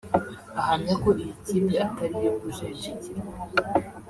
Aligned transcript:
ahamya 0.59 0.93
ko 1.03 1.09
iyi 1.21 1.33
kipe 1.43 1.75
atari 1.87 2.15
iyo 2.21 2.31
kujenjekerwa 2.39 3.31